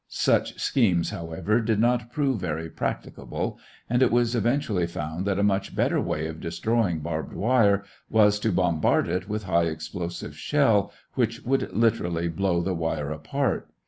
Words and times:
Such 0.07 0.59
schemes, 0.59 1.11
however, 1.11 1.59
did 1.61 1.79
not 1.79 2.11
prove 2.11 2.41
very 2.41 2.71
practicable, 2.71 3.59
and 3.87 4.01
it 4.01 4.11
was 4.11 4.33
eventually 4.33 4.87
found 4.87 5.27
that 5.27 5.37
a 5.37 5.43
much 5.43 5.75
better 5.75 6.01
way 6.01 6.25
of 6.25 6.39
destroying 6.39 7.01
barbed 7.01 7.33
wire 7.33 7.83
was 8.09 8.39
to 8.39 8.51
bombard 8.51 9.07
it 9.07 9.29
with 9.29 9.43
high 9.43 9.65
explosive 9.65 10.35
shell, 10.35 10.91
which 11.13 11.41
would 11.43 11.71
literally 11.71 12.29
blow 12.29 12.61
the 12.63 12.73
wire 12.73 13.11
apart. 13.11 13.69